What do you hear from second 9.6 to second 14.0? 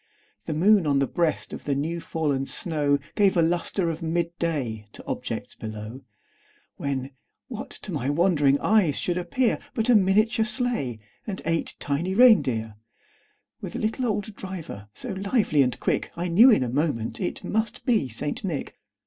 But a miniature sleigh, and eight tiny rein deer, With a